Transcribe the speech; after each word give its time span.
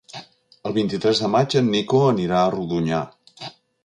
El 0.69 0.73
vint-i-tres 0.77 1.19
de 1.25 1.29
maig 1.35 1.55
en 1.59 1.69
Nico 1.75 2.01
anirà 2.05 2.39
a 2.39 2.49
Rodonyà. 2.57 3.03